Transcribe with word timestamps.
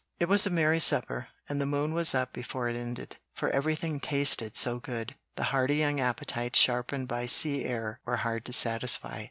It 0.19 0.27
was 0.27 0.47
a 0.47 0.49
merry 0.49 0.79
supper, 0.79 1.27
and 1.47 1.61
the 1.61 1.67
moon 1.67 1.93
was 1.93 2.15
up 2.15 2.33
before 2.33 2.67
it 2.67 2.75
ended; 2.75 3.17
for 3.35 3.51
everything 3.51 3.99
"tasted 3.99 4.55
so 4.55 4.79
good" 4.79 5.13
the 5.35 5.43
hearty 5.53 5.75
young 5.75 5.99
appetites 5.99 6.57
sharpened 6.57 7.07
by 7.07 7.27
sea 7.27 7.65
air 7.65 7.99
were 8.03 8.17
hard 8.17 8.43
to 8.45 8.53
satisfy. 8.53 9.19